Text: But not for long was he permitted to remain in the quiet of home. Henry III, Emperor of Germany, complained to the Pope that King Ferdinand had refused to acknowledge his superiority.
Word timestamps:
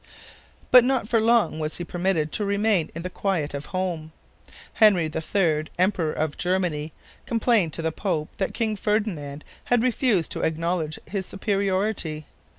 But 0.71 0.83
not 0.83 1.07
for 1.07 1.21
long 1.21 1.59
was 1.59 1.77
he 1.77 1.83
permitted 1.83 2.31
to 2.31 2.43
remain 2.43 2.89
in 2.95 3.03
the 3.03 3.09
quiet 3.11 3.53
of 3.53 3.67
home. 3.67 4.11
Henry 4.73 5.03
III, 5.15 5.65
Emperor 5.77 6.11
of 6.13 6.37
Germany, 6.39 6.91
complained 7.27 7.73
to 7.73 7.83
the 7.83 7.91
Pope 7.91 8.29
that 8.37 8.55
King 8.55 8.75
Ferdinand 8.75 9.43
had 9.65 9.83
refused 9.83 10.31
to 10.31 10.41
acknowledge 10.41 10.97
his 11.05 11.27
superiority. 11.27 12.25